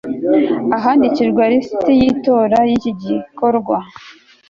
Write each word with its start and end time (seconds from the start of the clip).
ahandikirwa 0.77 1.43
lisiti 1.51 1.91
y 1.99 2.03
itora 2.11 2.57
y 2.69 2.71
iki 2.77 2.91
gikorwa 3.01 3.77